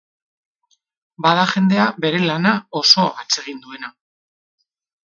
[1.25, 3.97] Bada jendea bere lana oso atsegin duena.